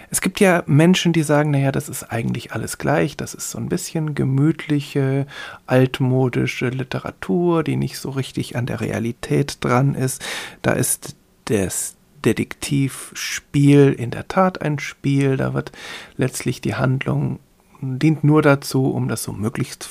Es 0.09 0.21
gibt 0.21 0.39
ja 0.39 0.63
Menschen, 0.65 1.13
die 1.13 1.23
sagen, 1.23 1.51
naja, 1.51 1.71
das 1.71 1.89
ist 1.89 2.03
eigentlich 2.03 2.51
alles 2.51 2.77
gleich, 2.77 3.17
das 3.17 3.33
ist 3.33 3.49
so 3.49 3.57
ein 3.57 3.69
bisschen 3.69 4.13
gemütliche, 4.13 5.25
altmodische 5.67 6.69
Literatur, 6.69 7.63
die 7.63 7.75
nicht 7.75 7.97
so 7.97 8.09
richtig 8.09 8.55
an 8.55 8.65
der 8.65 8.81
Realität 8.81 9.57
dran 9.63 9.95
ist. 9.95 10.23
Da 10.61 10.73
ist 10.73 11.15
das 11.45 11.95
Detektivspiel 12.23 13.93
in 13.93 14.11
der 14.11 14.27
Tat 14.27 14.61
ein 14.61 14.79
Spiel, 14.79 15.37
da 15.37 15.53
wird 15.53 15.71
letztlich 16.17 16.61
die 16.61 16.75
Handlung 16.75 17.39
dient 17.81 18.23
nur 18.23 18.41
dazu, 18.41 18.91
um 18.91 19.07
das 19.07 19.23
so 19.23 19.31
möglichst 19.31 19.87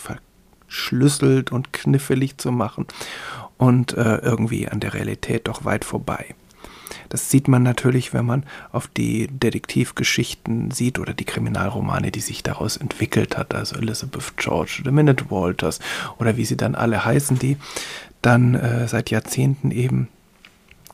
verschlüsselt 0.68 1.52
und 1.52 1.72
knifflig 1.72 2.38
zu 2.38 2.50
machen 2.50 2.86
und 3.56 3.96
äh, 3.96 4.16
irgendwie 4.16 4.68
an 4.68 4.80
der 4.80 4.94
Realität 4.94 5.48
doch 5.48 5.64
weit 5.64 5.84
vorbei. 5.84 6.34
Das 7.08 7.30
sieht 7.30 7.48
man 7.48 7.62
natürlich, 7.62 8.12
wenn 8.12 8.26
man 8.26 8.44
auf 8.72 8.86
die 8.86 9.28
Detektivgeschichten 9.28 10.70
sieht 10.70 10.98
oder 10.98 11.14
die 11.14 11.24
Kriminalromane, 11.24 12.10
die 12.10 12.20
sich 12.20 12.42
daraus 12.42 12.76
entwickelt 12.76 13.36
hat, 13.36 13.54
also 13.54 13.76
Elizabeth 13.76 14.36
George 14.36 14.78
oder 14.80 14.92
Minute 14.92 15.30
Walters 15.30 15.80
oder 16.18 16.36
wie 16.36 16.44
sie 16.44 16.56
dann 16.56 16.74
alle 16.74 17.04
heißen, 17.04 17.38
die 17.38 17.56
dann 18.22 18.54
äh, 18.54 18.88
seit 18.88 19.10
Jahrzehnten 19.10 19.70
eben 19.70 20.08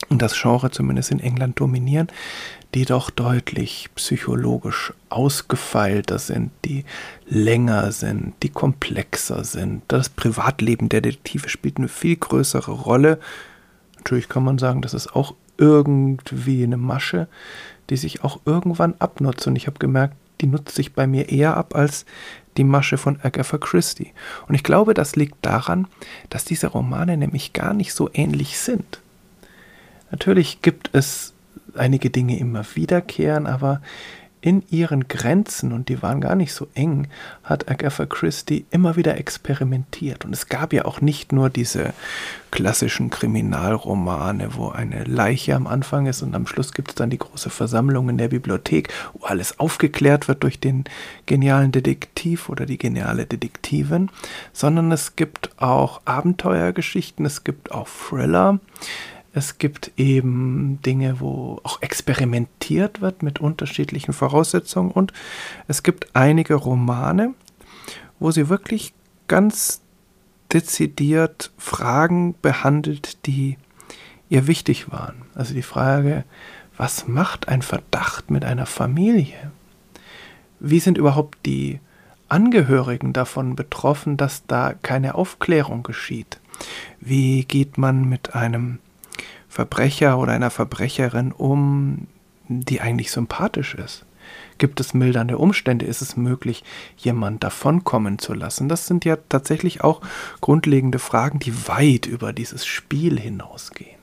das 0.09 0.41
Genre 0.41 0.71
zumindest 0.71 1.11
in 1.11 1.21
England 1.21 1.61
dominieren, 1.61 2.09
die 2.75 2.85
doch 2.85 3.11
deutlich 3.11 3.91
psychologisch 3.95 4.93
ausgefeilter 5.09 6.19
sind, 6.19 6.51
die 6.65 6.85
länger 7.27 7.93
sind, 7.93 8.35
die 8.43 8.49
komplexer 8.49 9.45
sind. 9.45 9.83
Das 9.89 10.09
Privatleben 10.09 10.89
der 10.89 11.01
Detektive 11.01 11.49
spielt 11.49 11.79
eine 11.79 11.89
viel 11.89 12.17
größere 12.17 12.71
Rolle. 12.73 13.19
Natürlich 13.97 14.29
kann 14.29 14.45
man 14.45 14.59
sagen, 14.59 14.83
das 14.83 14.95
ist 14.95 15.15
auch 15.15 15.35
irgendwie 15.61 16.65
eine 16.65 16.77
Masche, 16.77 17.29
die 17.91 17.97
sich 17.97 18.25
auch 18.25 18.41
irgendwann 18.45 18.95
abnutzt. 18.99 19.47
Und 19.47 19.57
ich 19.57 19.67
habe 19.67 19.79
gemerkt, 19.79 20.15
die 20.41 20.47
nutzt 20.47 20.75
sich 20.75 20.95
bei 20.95 21.07
mir 21.07 21.29
eher 21.29 21.57
ab 21.57 21.77
als 21.77 22.07
die 22.57 22.65
Masche 22.65 22.97
von 22.97 23.19
Agatha 23.23 23.59
Christie. 23.59 24.13
Und 24.49 24.55
ich 24.55 24.65
glaube, 24.65 24.95
das 24.95 25.15
liegt 25.15 25.37
daran, 25.43 25.87
dass 26.31 26.45
diese 26.45 26.69
Romane 26.69 27.17
nämlich 27.17 27.53
gar 27.53 27.75
nicht 27.75 27.93
so 27.93 28.11
ähnlich 28.13 28.59
sind. 28.59 29.01
Natürlich 30.11 30.63
gibt 30.63 30.91
es 30.93 31.35
einige 31.77 32.11
Dinge 32.11 32.39
immer 32.39 32.65
wiederkehren, 32.75 33.47
aber 33.47 33.81
in 34.41 34.63
ihren 34.71 35.09
Grenzen, 35.09 35.73
und 35.73 35.89
die 35.89 36.03
waren 36.03 36.21
gar 36.21 36.35
nicht 36.35 36.55
so 36.55 36.69
eng, 36.75 37.09
hat 37.43 37.71
Agatha 37.71 38.07
Christie 38.07 38.65
immer 38.71 38.97
wieder 38.97 39.17
experimentiert. 39.19 40.25
Und 40.25 40.33
es 40.33 40.49
gab 40.49 40.73
ja 40.73 40.85
auch 40.87 41.01
nicht 41.01 41.33
nur 41.33 41.51
diese 41.51 41.93
klassischen 42.51 43.11
Kriminalromane, 43.11 44.55
wo 44.55 44.71
eine 44.71 45.05
Leiche 45.05 45.55
am 45.55 45.67
Anfang 45.67 46.07
ist 46.07 46.23
und 46.23 46.35
am 46.35 46.47
Schluss 46.47 46.73
gibt 46.73 46.91
es 46.91 46.95
dann 46.95 47.11
die 47.11 47.19
große 47.19 47.51
Versammlung 47.51 48.09
in 48.09 48.19
der 48.19 48.29
Bibliothek, 48.29 48.89
wo 49.13 49.27
alles 49.27 49.61
aufgeklärt 49.61 50.27
wird 50.27 50.43
durch 50.43 50.59
den 50.59 50.85
genialen 51.27 51.71
Detektiv 51.71 52.49
oder 52.49 52.67
die 52.67 52.79
geniale 52.79 53.27
Detektivin, 53.27 54.11
sondern 54.53 54.91
es 54.91 55.17
gibt 55.17 55.51
auch 55.61 56.01
Abenteuergeschichten, 56.07 57.27
es 57.27 57.45
gibt 57.45 57.73
auch 57.73 57.89
Thriller. 57.89 58.59
Es 59.33 59.59
gibt 59.59 59.93
eben 59.97 60.81
Dinge, 60.83 61.21
wo 61.21 61.61
auch 61.63 61.83
experimentiert 61.83 63.01
wird 63.01 63.23
mit 63.23 63.39
unterschiedlichen 63.39 64.13
Voraussetzungen 64.13 64.91
und 64.91 65.13
es 65.69 65.83
gibt 65.83 66.15
einige 66.15 66.55
Romane, 66.55 67.35
wo 68.19 68.31
sie 68.33 68.49
wirklich 68.49 68.93
ganz 69.29 69.83
dezidiert 70.53 71.53
Fragen 71.59 72.35
behandelt, 72.43 73.25
die 73.27 73.57
ihr 74.29 74.47
wichtig 74.47 74.91
waren. 74.91 75.23
Also 75.35 75.55
die 75.55 75.63
Frage, 75.63 76.25
was 76.77 77.07
macht 77.07 77.49
ein 77.49 77.63
Verdacht 77.63 78.31
mit 78.31 78.45
einer 78.45 78.67
Familie? 78.67 79.53
Wie 80.59 80.81
sind 80.81 80.99
überhaupt 80.99 81.39
die 81.47 81.79
Angehörigen 82.29 83.13
davon 83.13 83.55
betroffen, 83.57 84.17
dass 84.17 84.47
da 84.47 84.75
keine 84.75 85.15
Aufklärung 85.15 85.83
geschieht? 85.83 86.41
Wie 87.01 87.45
geht 87.45 87.79
man 87.79 88.09
mit 88.09 88.35
einem 88.35 88.79
Verbrecher 89.51 90.19
oder 90.19 90.33
einer 90.33 90.51
Verbrecherin 90.51 91.33
um, 91.33 92.07
die 92.49 92.81
eigentlich 92.81 93.11
sympathisch 93.11 93.75
ist? 93.75 94.07
Gibt 94.59 94.79
es 94.81 94.95
mildernde 94.95 95.39
Umstände? 95.39 95.87
Ist 95.87 96.03
es 96.03 96.17
möglich, 96.17 96.63
jemand 96.97 97.43
davonkommen 97.43 98.19
zu 98.19 98.33
lassen? 98.33 98.69
Das 98.69 98.87
sind 98.87 99.05
ja 99.05 99.17
tatsächlich 99.29 99.83
auch 99.83 100.01
grundlegende 100.41 100.99
Fragen, 100.99 101.41
die 101.41 101.67
weit 101.67 102.07
über 102.07 102.33
dieses 102.33 102.65
Spiel 102.65 103.19
hinausgehen. 103.19 103.99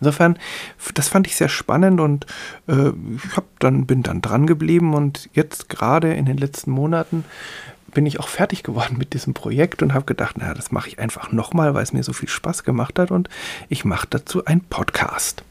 Insofern, 0.00 0.38
das 0.92 1.08
fand 1.08 1.26
ich 1.26 1.36
sehr 1.36 1.48
spannend 1.48 2.00
und 2.00 2.26
äh, 2.68 2.90
ich 3.14 3.36
hab 3.36 3.44
dann, 3.60 3.86
bin 3.86 4.02
dann 4.02 4.20
dran 4.20 4.46
geblieben 4.46 4.92
und 4.92 5.30
jetzt 5.32 5.70
gerade 5.70 6.12
in 6.12 6.26
den 6.26 6.36
letzten 6.36 6.70
Monaten 6.70 7.24
bin 7.96 8.04
ich 8.04 8.20
auch 8.20 8.28
fertig 8.28 8.62
geworden 8.62 8.98
mit 8.98 9.14
diesem 9.14 9.32
Projekt 9.32 9.82
und 9.82 9.94
habe 9.94 10.04
gedacht, 10.04 10.36
naja, 10.36 10.52
das 10.52 10.70
mache 10.70 10.86
ich 10.86 10.98
einfach 10.98 11.32
nochmal, 11.32 11.72
weil 11.72 11.82
es 11.82 11.94
mir 11.94 12.02
so 12.02 12.12
viel 12.12 12.28
Spaß 12.28 12.62
gemacht 12.62 12.98
hat 12.98 13.10
und 13.10 13.30
ich 13.70 13.86
mache 13.86 14.06
dazu 14.10 14.44
einen 14.44 14.60
Podcast. 14.60 15.44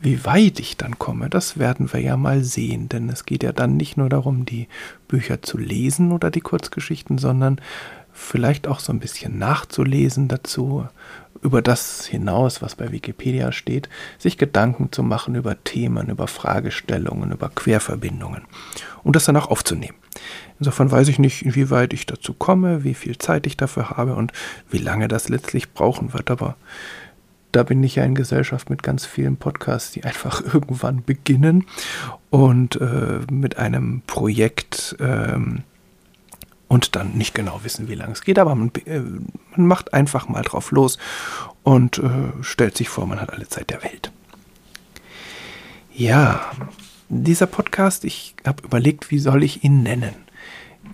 Wie 0.00 0.24
weit 0.24 0.58
ich 0.58 0.76
dann 0.76 0.98
komme, 0.98 1.30
das 1.30 1.60
werden 1.60 1.92
wir 1.92 2.00
ja 2.00 2.16
mal 2.16 2.42
sehen, 2.42 2.88
denn 2.88 3.08
es 3.08 3.24
geht 3.24 3.44
ja 3.44 3.52
dann 3.52 3.76
nicht 3.76 3.98
nur 3.98 4.08
darum, 4.08 4.44
die 4.46 4.66
Bücher 5.06 5.42
zu 5.42 5.58
lesen 5.58 6.10
oder 6.10 6.28
die 6.28 6.40
Kurzgeschichten, 6.40 7.18
sondern 7.18 7.60
vielleicht 8.12 8.66
auch 8.66 8.80
so 8.80 8.92
ein 8.92 8.98
bisschen 8.98 9.38
nachzulesen 9.38 10.26
dazu, 10.26 10.88
über 11.40 11.62
das 11.62 12.04
hinaus, 12.04 12.62
was 12.62 12.74
bei 12.74 12.90
Wikipedia 12.90 13.52
steht, 13.52 13.88
sich 14.18 14.38
Gedanken 14.38 14.90
zu 14.90 15.04
machen 15.04 15.36
über 15.36 15.62
Themen, 15.62 16.08
über 16.08 16.26
Fragestellungen, 16.26 17.30
über 17.30 17.48
Querverbindungen 17.48 18.42
und 19.04 19.14
das 19.14 19.26
dann 19.26 19.36
auch 19.36 19.52
aufzunehmen. 19.52 19.99
Insofern 20.58 20.90
weiß 20.90 21.08
ich 21.08 21.18
nicht, 21.18 21.42
inwieweit 21.42 21.92
ich 21.92 22.06
dazu 22.06 22.34
komme, 22.34 22.84
wie 22.84 22.94
viel 22.94 23.18
Zeit 23.18 23.46
ich 23.46 23.56
dafür 23.56 23.90
habe 23.90 24.14
und 24.14 24.32
wie 24.70 24.78
lange 24.78 25.08
das 25.08 25.28
letztlich 25.28 25.72
brauchen 25.72 26.12
wird, 26.12 26.30
aber 26.30 26.56
da 27.52 27.62
bin 27.62 27.82
ich 27.82 27.96
ja 27.96 28.04
in 28.04 28.14
Gesellschaft 28.14 28.70
mit 28.70 28.82
ganz 28.82 29.04
vielen 29.06 29.36
Podcasts, 29.36 29.90
die 29.92 30.04
einfach 30.04 30.42
irgendwann 30.54 31.04
beginnen. 31.04 31.66
Und 32.30 32.76
äh, 32.80 33.20
mit 33.30 33.56
einem 33.58 34.02
Projekt 34.06 34.96
ähm, 35.00 35.64
und 36.68 36.94
dann 36.94 37.14
nicht 37.14 37.34
genau 37.34 37.64
wissen, 37.64 37.88
wie 37.88 37.96
lange 37.96 38.12
es 38.12 38.22
geht, 38.22 38.38
aber 38.38 38.54
man, 38.54 38.70
äh, 38.84 39.00
man, 39.56 39.66
macht 39.66 39.92
einfach 39.92 40.28
mal 40.28 40.42
drauf 40.42 40.70
los 40.70 40.98
und 41.64 41.98
äh, 41.98 42.32
stellt 42.42 42.76
sich 42.76 42.88
vor, 42.88 43.06
man 43.06 43.20
hat 43.20 43.32
alle 43.32 43.48
Zeit 43.48 43.70
der 43.70 43.82
Welt. 43.82 44.12
Ja, 45.92 46.52
dieser 47.10 47.46
Podcast, 47.46 48.04
ich 48.04 48.34
habe 48.46 48.62
überlegt, 48.64 49.10
wie 49.10 49.18
soll 49.18 49.42
ich 49.42 49.64
ihn 49.64 49.82
nennen. 49.82 50.14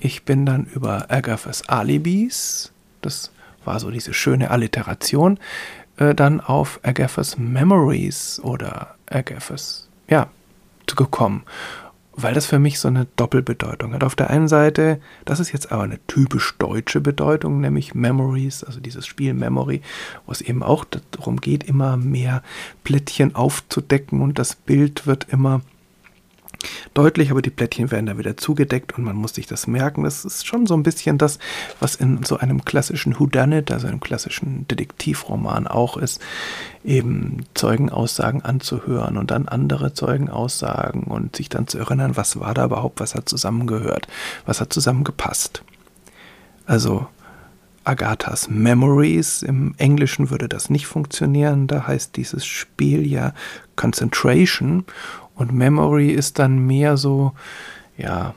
Ich 0.01 0.25
bin 0.25 0.47
dann 0.47 0.65
über 0.65 1.11
Agathas 1.11 1.69
Alibis, 1.69 2.73
das 3.03 3.31
war 3.65 3.79
so 3.81 3.91
diese 3.91 4.15
schöne 4.15 4.51
Alliteration, 4.51 5.39
äh, 5.99 6.15
dann 6.15 6.41
auf 6.41 6.81
Agathas 6.83 7.39
Memories 7.39 8.41
oder 8.43 8.97
Agathas, 9.07 9.89
ja, 10.09 10.29
gekommen 10.97 11.45
weil 12.17 12.33
das 12.33 12.47
für 12.47 12.59
mich 12.59 12.81
so 12.81 12.89
eine 12.89 13.07
Doppelbedeutung 13.17 13.93
hat. 13.93 14.03
Auf 14.03 14.15
der 14.15 14.31
einen 14.31 14.49
Seite, 14.49 15.01
das 15.27 15.39
ist 15.39 15.53
jetzt 15.53 15.71
aber 15.71 15.83
eine 15.83 15.99
typisch 16.07 16.55
deutsche 16.59 17.01
Bedeutung, 17.03 17.61
nämlich 17.61 17.95
Memories, 17.95 18.65
also 18.65 18.81
dieses 18.81 19.07
Spiel 19.07 19.35
Memory, 19.35 19.83
wo 20.25 20.33
es 20.33 20.41
eben 20.41 20.63
auch 20.63 20.87
darum 20.87 21.41
geht, 21.43 21.65
immer 21.65 21.99
mehr 21.99 22.43
Plättchen 22.85 23.35
aufzudecken 23.35 24.23
und 24.23 24.39
das 24.39 24.55
Bild 24.55 25.07
wird 25.07 25.27
immer 25.31 25.61
deutlich, 26.95 27.31
aber 27.31 27.43
die 27.43 27.51
Plättchen 27.51 27.91
werden 27.91 28.07
dann 28.07 28.19
wieder 28.19 28.37
zugedeckt 28.37 28.97
und 28.97 29.05
man 29.05 29.17
muss 29.17 29.35
sich 29.35 29.47
das 29.47 29.67
merken. 29.67 30.05
Das 30.05 30.25
ist 30.25 30.47
schon 30.47 30.67
so 30.67 30.75
ein 30.75 30.83
bisschen 30.83 31.19
das, 31.19 31.39
was 31.81 31.95
in 31.95 32.23
so 32.23 32.39
einem 32.39 32.65
klassischen 32.65 33.19
Whodunit, 33.19 33.71
also 33.71 33.87
einem 33.87 34.01
klassischen 34.01 34.67
Detektivroman 34.69 35.67
auch 35.67 35.97
ist, 35.97 36.21
eben 36.85 37.45
Zeugenaussagen 37.55 38.43
anzuhören 38.43 39.17
und 39.17 39.31
dann 39.31 39.49
andere 39.49 39.95
Zeugenaussagen 39.95 41.05
und 41.05 41.37
sich 41.37 41.49
dann 41.49 41.67
zu 41.67 41.79
erinnern, 41.79 42.17
was 42.17 42.39
war 42.39 42.55
da 42.55 42.65
überhaupt, 42.65 43.01
was 43.01 43.15
hat 43.15 43.29
zusammengehört, 43.29 44.07
was 44.45 44.61
hat 44.61 44.73
zusammengepasst. 44.73 45.63
Also 46.67 47.07
Agathas 47.87 48.49
Memories. 48.51 49.43
Im 49.43 49.75
Englischen 49.79 50.31
würde 50.31 50.49
das 50.49 50.71
nicht 50.71 50.87
funktionieren. 50.87 51.69
Da 51.69 51.87
heißt 51.87 52.17
dieses 52.17 52.45
Spiel 52.45 53.07
ja 53.07 53.33
Concentration 53.77 54.85
und 55.37 55.53
Memory 55.53 56.11
ist 56.11 56.39
dann 56.39 56.59
mehr 56.59 56.97
so, 56.97 57.33
ja, 57.97 58.35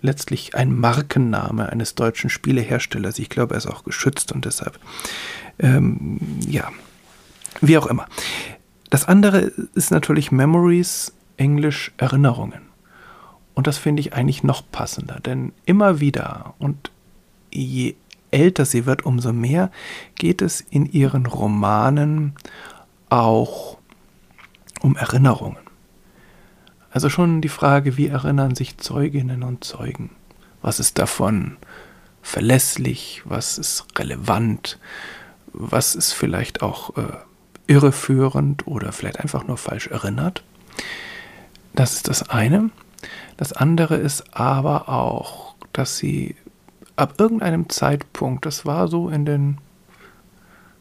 letztlich 0.00 0.54
ein 0.54 0.78
Markenname 0.78 1.68
eines 1.68 1.94
deutschen 1.94 2.30
Spieleherstellers. 2.30 3.18
Ich 3.18 3.28
glaube, 3.28 3.54
er 3.54 3.58
ist 3.58 3.66
auch 3.66 3.84
geschützt 3.84 4.32
und 4.32 4.44
deshalb, 4.44 4.78
ähm, 5.58 6.18
ja, 6.46 6.70
Wie 7.60 7.76
auch 7.76 7.86
immer. 7.86 8.06
Das 8.90 9.06
andere 9.06 9.52
ist 9.74 9.90
natürlich 9.90 10.30
Memories, 10.30 11.12
Englisch 11.36 11.92
Erinnerungen. 11.96 12.62
Und 13.54 13.66
das 13.66 13.78
finde 13.78 14.00
ich 14.00 14.14
eigentlich 14.14 14.44
noch 14.44 14.62
passender, 14.70 15.18
denn 15.18 15.52
immer 15.66 15.98
wieder 15.98 16.54
und 16.58 16.92
je 17.50 17.96
älter 18.30 18.64
sie 18.64 18.86
wird, 18.86 19.04
umso 19.04 19.32
mehr 19.32 19.70
geht 20.14 20.42
es 20.42 20.60
in 20.60 20.86
ihren 20.86 21.26
Romanen 21.26 22.34
auch 23.08 23.78
um 24.80 24.96
Erinnerungen. 24.96 25.67
Also 26.90 27.10
schon 27.10 27.40
die 27.40 27.48
Frage, 27.48 27.96
wie 27.96 28.06
erinnern 28.06 28.54
sich 28.54 28.78
Zeuginnen 28.78 29.42
und 29.42 29.64
Zeugen? 29.64 30.10
Was 30.62 30.80
ist 30.80 30.98
davon 30.98 31.56
verlässlich? 32.22 33.22
Was 33.24 33.58
ist 33.58 33.86
relevant? 33.98 34.78
Was 35.52 35.94
ist 35.94 36.12
vielleicht 36.12 36.62
auch 36.62 36.96
äh, 36.96 37.02
irreführend 37.66 38.66
oder 38.66 38.92
vielleicht 38.92 39.20
einfach 39.20 39.46
nur 39.46 39.56
falsch 39.56 39.88
erinnert? 39.88 40.42
Das 41.74 41.94
ist 41.94 42.08
das 42.08 42.30
eine. 42.30 42.70
Das 43.36 43.52
andere 43.52 43.96
ist 43.96 44.34
aber 44.36 44.88
auch, 44.88 45.54
dass 45.72 45.98
sie 45.98 46.34
ab 46.96 47.14
irgendeinem 47.18 47.68
Zeitpunkt, 47.68 48.46
das 48.46 48.66
war 48.66 48.88
so 48.88 49.08
in 49.08 49.24
den 49.24 49.58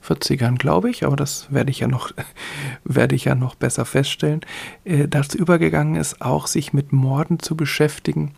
40ern, 0.08 0.58
glaube 0.58 0.90
ich, 0.90 1.06
aber 1.06 1.16
das 1.16 1.52
werde 1.52 1.72
ich 1.72 1.80
ja 1.80 1.88
noch, 1.88 2.12
werde 2.84 3.16
ich 3.16 3.26
ja 3.26 3.36
noch 3.36 3.56
besser 3.56 3.86
feststellen, 3.86 4.42
äh, 4.86 5.08
dazu 5.08 5.38
übergegangen 5.38 5.96
ist, 5.96 6.22
auch 6.22 6.48
sich 6.48 6.74
mit 6.74 6.94
Morden 6.94 7.40
zu 7.40 7.56
beschäftigen, 7.56 8.34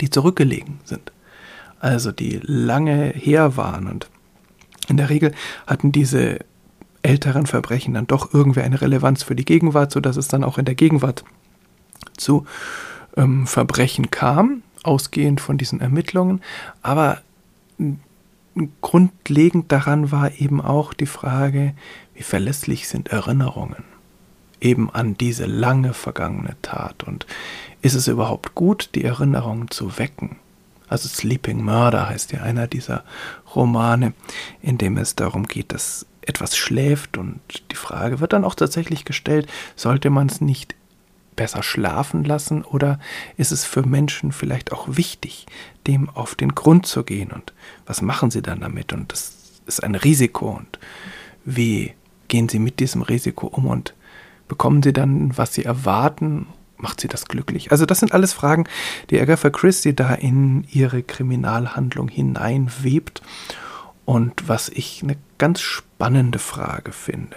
die 0.00 0.10
zurückgelegen 0.10 0.80
sind. 0.84 1.12
Also 1.80 2.12
die 2.12 2.40
lange 2.42 3.12
her 3.14 3.56
waren 3.56 3.86
und 3.86 4.08
in 4.88 4.96
der 4.96 5.10
Regel 5.10 5.34
hatten 5.66 5.92
diese 5.92 6.38
älteren 7.02 7.46
Verbrechen 7.46 7.94
dann 7.94 8.06
doch 8.06 8.32
irgendwie 8.32 8.62
eine 8.62 8.80
Relevanz 8.80 9.22
für 9.22 9.36
die 9.36 9.44
Gegenwart, 9.44 9.92
sodass 9.92 10.16
es 10.16 10.28
dann 10.28 10.44
auch 10.44 10.58
in 10.58 10.64
der 10.64 10.74
Gegenwart 10.74 11.24
zu 12.16 12.46
ähm, 13.16 13.46
Verbrechen 13.46 14.10
kam, 14.10 14.62
ausgehend 14.82 15.40
von 15.40 15.58
diesen 15.58 15.80
Ermittlungen. 15.80 16.40
Aber 16.82 17.20
grundlegend 18.80 19.70
daran 19.70 20.10
war 20.10 20.32
eben 20.38 20.60
auch 20.60 20.94
die 20.94 21.06
Frage, 21.06 21.74
wie 22.14 22.22
verlässlich 22.22 22.88
sind 22.88 23.08
Erinnerungen 23.08 23.84
eben 24.60 24.90
an 24.90 25.16
diese 25.16 25.46
lange 25.46 25.92
vergangene 25.92 26.56
Tat 26.62 27.04
und 27.04 27.26
ist 27.82 27.94
es 27.94 28.08
überhaupt 28.08 28.54
gut, 28.54 28.90
die 28.94 29.04
Erinnerungen 29.04 29.70
zu 29.70 29.98
wecken? 29.98 30.36
Also 30.88 31.08
Sleeping 31.08 31.62
Murder 31.62 32.08
heißt 32.08 32.32
ja 32.32 32.42
einer 32.42 32.66
dieser 32.66 33.04
Romane, 33.54 34.12
in 34.62 34.78
dem 34.78 34.96
es 34.98 35.16
darum 35.16 35.46
geht, 35.46 35.72
dass 35.72 36.06
etwas 36.22 36.56
schläft 36.56 37.18
und 37.18 37.40
die 37.70 37.76
Frage 37.76 38.20
wird 38.20 38.32
dann 38.32 38.44
auch 38.44 38.54
tatsächlich 38.54 39.04
gestellt, 39.04 39.48
sollte 39.74 40.10
man 40.10 40.28
es 40.28 40.40
nicht 40.40 40.74
besser 41.36 41.62
schlafen 41.62 42.24
lassen? 42.24 42.62
Oder 42.62 42.98
ist 43.36 43.52
es 43.52 43.64
für 43.64 43.86
Menschen 43.86 44.32
vielleicht 44.32 44.72
auch 44.72 44.88
wichtig, 44.88 45.46
dem 45.86 46.08
auf 46.08 46.34
den 46.34 46.54
Grund 46.54 46.86
zu 46.86 47.04
gehen? 47.04 47.30
Und 47.30 47.52
was 47.86 48.02
machen 48.02 48.30
sie 48.30 48.42
dann 48.42 48.60
damit? 48.60 48.92
Und 48.92 49.12
das 49.12 49.34
ist 49.66 49.82
ein 49.82 49.94
Risiko. 49.94 50.50
Und 50.50 50.78
wie 51.44 51.92
gehen 52.28 52.48
sie 52.48 52.58
mit 52.58 52.80
diesem 52.80 53.02
Risiko 53.02 53.46
um? 53.46 53.66
Und 53.66 53.94
bekommen 54.48 54.82
sie 54.82 54.92
dann, 54.92 55.36
was 55.36 55.54
sie 55.54 55.64
erwarten, 55.64 56.46
macht 56.78 57.00
sie 57.00 57.08
das 57.08 57.26
glücklich? 57.26 57.70
Also 57.70 57.86
das 57.86 58.00
sind 58.00 58.12
alles 58.12 58.32
Fragen, 58.32 58.64
die 59.10 59.20
Agatha 59.20 59.50
Christie 59.50 59.94
da 59.94 60.14
in 60.14 60.64
ihre 60.70 61.02
Kriminalhandlung 61.02 62.08
hineinwebt. 62.08 63.22
Und 64.04 64.48
was 64.48 64.68
ich 64.68 65.02
eine 65.02 65.16
ganz 65.36 65.60
spannende 65.60 66.38
Frage 66.38 66.92
finde. 66.92 67.36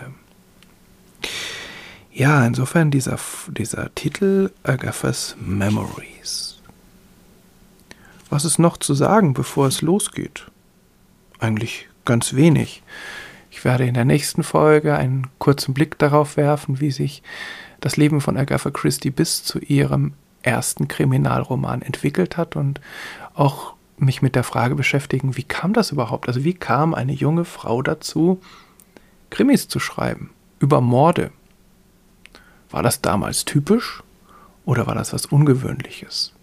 Ja, 2.20 2.46
insofern 2.46 2.92
dieser, 2.92 3.18
dieser 3.48 3.96
Titel 3.96 4.52
Agathas 4.64 5.38
Memories. 5.40 6.62
Was 8.30 8.44
ist 8.44 8.60
noch 8.60 8.76
zu 8.76 8.94
sagen, 8.94 9.34
bevor 9.34 9.68
es 9.68 9.82
losgeht? 9.82 10.52
Eigentlich 11.40 11.88
ganz 12.04 12.34
wenig. 12.34 12.84
Ich 13.52 13.64
werde 13.64 13.86
in 13.86 13.94
der 13.94 14.04
nächsten 14.04 14.44
Folge 14.44 14.98
einen 14.98 15.28
kurzen 15.38 15.74
Blick 15.74 15.98
darauf 15.98 16.36
werfen, 16.36 16.82
wie 16.82 16.92
sich 16.92 17.24
das 17.80 17.96
Leben 17.96 18.20
von 18.20 18.36
Agatha 18.36 18.70
Christie 18.70 19.12
bis 19.12 19.46
zu 19.46 19.60
ihrem 19.60 20.12
ersten 20.42 20.90
Kriminalroman 20.90 21.82
entwickelt 21.82 22.36
hat 22.36 22.58
und 22.58 22.82
auch 23.34 23.76
mich 23.98 24.22
mit 24.22 24.36
der 24.36 24.44
Frage 24.44 24.76
beschäftigen, 24.76 25.38
wie 25.38 25.44
kam 25.44 25.72
das 25.72 25.94
überhaupt? 25.94 26.28
Also 26.28 26.44
wie 26.44 26.54
kam 26.54 26.94
eine 26.94 27.14
junge 27.14 27.46
Frau 27.46 27.82
dazu, 27.82 28.42
Krimis 29.30 29.70
zu 29.70 29.80
schreiben 29.80 30.32
über 30.60 30.82
Morde? 30.82 31.32
War 32.72 32.84
das 32.84 33.02
damals 33.02 33.46
typisch 33.46 34.04
oder 34.66 34.88
war 34.88 34.96
das 34.96 35.14
was 35.14 35.26
Ungewöhnliches? 35.26 36.34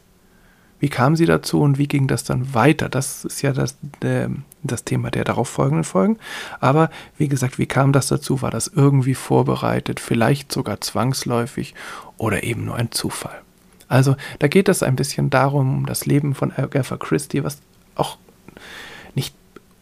Wie 0.79 0.89
kam 0.91 1.17
sie 1.17 1.25
dazu 1.25 1.63
und 1.63 1.79
wie 1.79 1.89
ging 1.89 2.07
das 2.07 2.25
dann 2.25 2.53
weiter? 2.55 2.89
Das 2.89 3.25
ist 3.25 3.41
ja 3.41 3.53
das, 3.53 3.79
äh, 4.03 4.29
das 4.63 4.85
Thema 4.85 5.11
der 5.11 5.25
darauf 5.25 5.49
folgenden 5.49 5.85
Folgen. 5.85 6.19
Aber 6.61 6.91
wie 7.17 7.29
gesagt, 7.29 7.59
wie 7.59 7.67
kam 7.67 7.93
das 7.93 8.09
dazu? 8.09 8.43
War 8.43 8.51
das 8.51 8.69
irgendwie 8.69 9.15
vorbereitet, 9.15 10.01
vielleicht 10.01 10.53
sogar 10.53 10.81
zwangsläufig 10.83 11.75
oder 12.19 12.43
eben 12.43 12.67
nur 12.67 12.77
ein 12.77 12.93
Zufall? 12.93 13.41
Also 13.89 14.17
da 14.39 14.49
geht 14.49 14.69
es 14.69 14.83
ein 14.83 14.97
bisschen 14.97 15.31
darum, 15.31 15.87
das 15.87 16.05
Leben 16.05 16.35
von 16.35 16.53
Agatha 16.53 16.97
Christie, 16.97 17.45
was 17.45 17.59
auch 17.95 18.19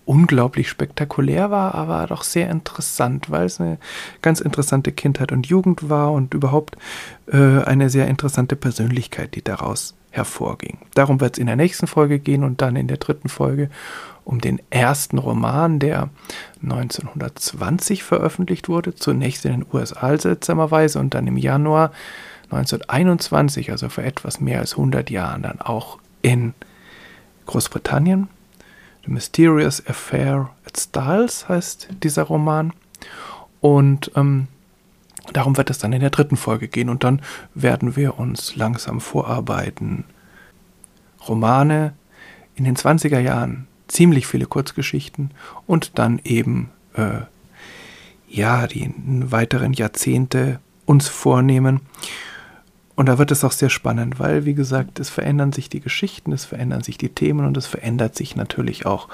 unglaublich 0.06 0.68
spektakulär 0.68 1.50
war, 1.50 1.74
aber 1.74 2.06
doch 2.06 2.22
sehr 2.22 2.50
interessant, 2.50 3.30
weil 3.30 3.46
es 3.46 3.60
eine 3.60 3.78
ganz 4.22 4.40
interessante 4.40 4.92
Kindheit 4.92 5.32
und 5.32 5.46
Jugend 5.46 5.88
war 5.88 6.12
und 6.12 6.34
überhaupt 6.34 6.76
äh, 7.26 7.62
eine 7.62 7.90
sehr 7.90 8.06
interessante 8.08 8.56
Persönlichkeit, 8.56 9.34
die 9.34 9.42
daraus 9.42 9.94
hervorging. 10.10 10.78
Darum 10.94 11.20
wird 11.20 11.36
es 11.36 11.40
in 11.40 11.46
der 11.46 11.56
nächsten 11.56 11.86
Folge 11.86 12.18
gehen 12.18 12.44
und 12.44 12.62
dann 12.62 12.76
in 12.76 12.86
der 12.86 12.98
dritten 12.98 13.28
Folge 13.28 13.68
um 14.24 14.40
den 14.40 14.60
ersten 14.70 15.18
Roman, 15.18 15.78
der 15.78 16.08
1920 16.62 18.04
veröffentlicht 18.04 18.68
wurde, 18.68 18.94
zunächst 18.94 19.44
in 19.44 19.52
den 19.52 19.66
USA 19.72 20.16
seltsamerweise 20.16 20.98
und 20.98 21.14
dann 21.14 21.26
im 21.26 21.36
Januar 21.36 21.92
1921, 22.44 23.70
also 23.70 23.88
vor 23.88 24.04
etwas 24.04 24.40
mehr 24.40 24.60
als 24.60 24.72
100 24.72 25.10
Jahren, 25.10 25.42
dann 25.42 25.60
auch 25.60 25.98
in 26.22 26.54
Großbritannien 27.46 28.28
The 29.04 29.12
Mysterious 29.12 29.86
Affair 29.86 30.50
at 30.66 30.78
Styles 30.78 31.48
heißt 31.48 31.88
dieser 32.02 32.24
Roman. 32.24 32.72
Und 33.60 34.10
ähm, 34.16 34.48
darum 35.32 35.56
wird 35.56 35.70
es 35.70 35.78
dann 35.78 35.92
in 35.92 36.00
der 36.00 36.10
dritten 36.10 36.36
Folge 36.36 36.68
gehen. 36.68 36.88
Und 36.88 37.04
dann 37.04 37.20
werden 37.54 37.96
wir 37.96 38.18
uns 38.18 38.56
langsam 38.56 39.00
vorarbeiten. 39.00 40.04
Romane 41.28 41.94
in 42.54 42.64
den 42.64 42.76
20er 42.76 43.18
Jahren, 43.18 43.66
ziemlich 43.88 44.26
viele 44.26 44.46
Kurzgeschichten 44.46 45.30
und 45.66 45.98
dann 45.98 46.20
eben, 46.24 46.70
äh, 46.94 47.20
ja, 48.28 48.66
die 48.66 48.92
weiteren 48.96 49.72
Jahrzehnte 49.72 50.60
uns 50.86 51.08
vornehmen. 51.08 51.80
Und 52.96 53.06
da 53.06 53.18
wird 53.18 53.32
es 53.32 53.42
auch 53.42 53.52
sehr 53.52 53.70
spannend, 53.70 54.20
weil, 54.20 54.44
wie 54.44 54.54
gesagt, 54.54 55.00
es 55.00 55.10
verändern 55.10 55.52
sich 55.52 55.68
die 55.68 55.80
Geschichten, 55.80 56.32
es 56.32 56.44
verändern 56.44 56.82
sich 56.82 56.96
die 56.96 57.08
Themen 57.08 57.46
und 57.46 57.56
es 57.56 57.66
verändert 57.66 58.14
sich 58.14 58.36
natürlich 58.36 58.86
auch 58.86 59.08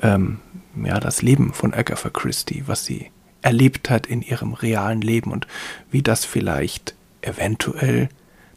ähm, 0.00 0.38
ja, 0.82 0.98
das 0.98 1.20
Leben 1.20 1.52
von 1.52 1.74
Agatha 1.74 2.08
Christie, 2.08 2.64
was 2.66 2.84
sie 2.84 3.10
erlebt 3.42 3.90
hat 3.90 4.06
in 4.06 4.22
ihrem 4.22 4.54
realen 4.54 5.00
Leben 5.00 5.30
und 5.32 5.46
wie 5.90 6.02
das 6.02 6.24
vielleicht 6.24 6.94
eventuell 7.20 8.08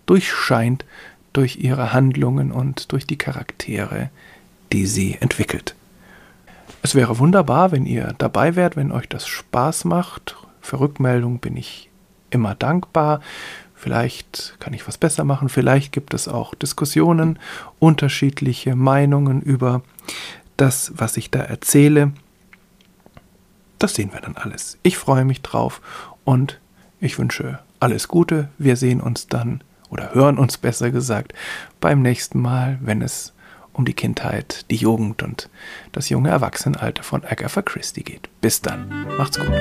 durchscheint 0.05 0.85
durch 1.33 1.57
ihre 1.57 1.91
Handlungen 1.91 2.51
und 2.51 2.91
durch 2.91 3.05
die 3.05 3.17
Charaktere, 3.17 4.09
die 4.71 4.85
sie 4.85 5.17
entwickelt. 5.19 5.75
Es 6.81 6.95
wäre 6.95 7.19
wunderbar, 7.19 7.71
wenn 7.71 7.85
ihr 7.85 8.13
dabei 8.17 8.55
wärt, 8.55 8.75
wenn 8.75 8.91
euch 8.91 9.09
das 9.09 9.27
Spaß 9.27 9.85
macht. 9.85 10.37
Für 10.61 10.79
Rückmeldung 10.79 11.39
bin 11.39 11.57
ich 11.57 11.89
immer 12.29 12.55
dankbar. 12.55 13.21
Vielleicht 13.75 14.55
kann 14.59 14.73
ich 14.73 14.87
was 14.87 14.97
besser 14.97 15.23
machen, 15.23 15.49
vielleicht 15.49 15.91
gibt 15.91 16.13
es 16.13 16.27
auch 16.27 16.55
Diskussionen, 16.55 17.37
unterschiedliche 17.79 18.75
Meinungen 18.75 19.41
über 19.41 19.81
das, 20.57 20.93
was 20.95 21.17
ich 21.17 21.29
da 21.29 21.39
erzähle. 21.39 22.13
Das 23.77 23.95
sehen 23.95 24.13
wir 24.13 24.21
dann 24.21 24.37
alles. 24.37 24.77
Ich 24.83 24.97
freue 24.97 25.25
mich 25.25 25.41
drauf 25.41 25.81
und 26.23 26.59
ich 27.01 27.19
wünsche 27.19 27.59
alles 27.79 28.07
Gute. 28.07 28.49
Wir 28.57 28.77
sehen 28.77 29.01
uns 29.01 29.27
dann 29.27 29.61
oder 29.89 30.13
hören 30.13 30.37
uns 30.37 30.57
besser 30.57 30.91
gesagt 30.91 31.33
beim 31.81 32.01
nächsten 32.01 32.41
Mal, 32.41 32.79
wenn 32.81 33.01
es 33.01 33.33
um 33.73 33.85
die 33.85 33.93
Kindheit, 33.93 34.65
die 34.71 34.77
Jugend 34.77 35.21
und 35.21 35.49
das 35.91 36.09
junge 36.09 36.29
Erwachsenenalter 36.29 37.03
von 37.03 37.25
Agatha 37.25 37.61
Christie 37.61 38.03
geht. 38.03 38.29
Bis 38.39 38.61
dann. 38.61 38.89
Macht's 39.17 39.37
gut. 39.37 39.51